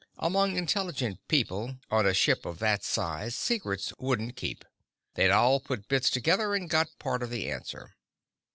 Among 0.17 0.57
intelligent 0.57 1.19
people 1.27 1.77
on 1.91 2.07
a 2.07 2.13
ship 2.15 2.43
of 2.43 2.57
that 2.57 2.83
size, 2.83 3.35
secrets 3.35 3.93
wouldn't 3.99 4.35
keep. 4.35 4.65
They'd 5.13 5.29
all 5.29 5.59
put 5.59 5.87
bits 5.87 6.09
together 6.09 6.55
and 6.55 6.67
got 6.67 6.97
part 6.97 7.21
of 7.21 7.29
the 7.29 7.51
answer. 7.51 7.93